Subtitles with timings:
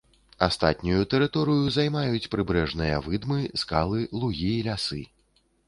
[0.45, 5.03] Астатнюю тэрыторыю займаюць прыбярэжныя выдмы, скалы, лугі і лясы.